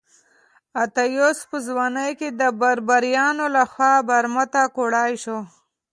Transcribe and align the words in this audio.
اتیوس 0.83 1.39
په 1.49 1.57
ځوانۍ 1.67 2.11
کې 2.19 2.29
د 2.39 2.41
بربریانو 2.59 3.45
لخوا 3.55 3.93
برمته 4.09 4.61
کړای 4.77 5.11
شو. 5.23 5.39